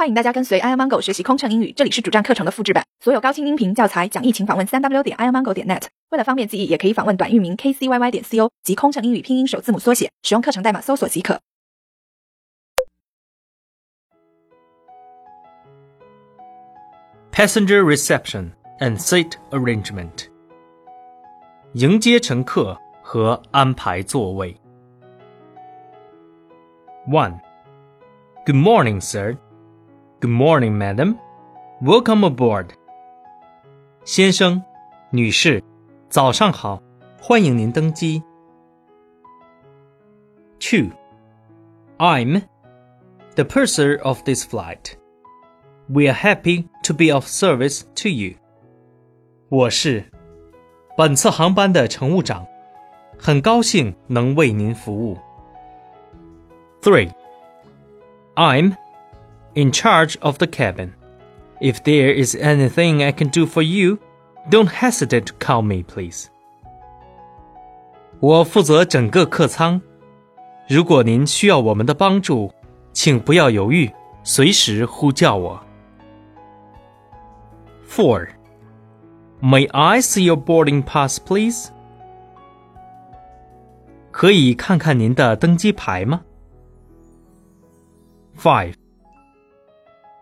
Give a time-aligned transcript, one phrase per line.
[0.00, 5.82] 欢迎大家跟随 iomongo 学习空乘英语，这里是主站课程的复制版，所有高清音频教材讲义，请访问三 w 点 iomongo 点 net。
[6.08, 11.38] 为了方便记忆，也可以访问短域名 kcyy 点 co 及空乘英语拼音首字母缩写，使用课程代码搜索即可。
[17.30, 20.28] Passenger reception and seat arrangement，
[21.74, 24.56] 迎接乘客和安排座位。
[27.06, 27.38] One.
[28.46, 29.36] Good morning, sir.
[30.21, 31.17] Good morning, madam.
[31.81, 32.69] Welcome aboard.
[34.03, 34.63] 先生、
[35.11, 35.63] 女士，
[36.09, 36.81] 早上好，
[37.21, 38.23] 欢迎您登机。
[40.59, 40.91] Two.
[41.97, 42.43] I'm
[43.35, 44.93] the purser of this flight.
[45.87, 48.35] We are happy to be of service to you.
[49.49, 50.05] 我是
[50.97, 52.45] 本次航班的乘务长，
[53.19, 55.17] 很高兴能为您服务。
[56.81, 57.11] Three.
[58.35, 58.75] I'm
[59.53, 60.93] in charge of the cabin.
[61.61, 63.99] If there is anything I can do for you,
[64.49, 66.27] don't hesitate to call me, please.
[68.19, 69.81] 我负责整个客舱。
[70.67, 72.51] 如果您需要我们的帮助，
[72.91, 73.91] 请不要犹豫，
[74.23, 75.61] 随时呼叫我。
[77.87, 78.29] Four.
[79.41, 81.69] May I see your boarding pass, please?
[84.11, 86.21] 可以看看您的登机牌吗？
[88.37, 88.73] Five.